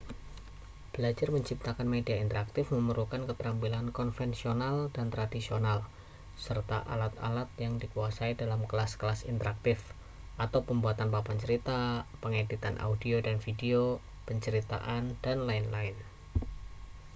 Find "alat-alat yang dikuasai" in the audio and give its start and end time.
6.93-8.31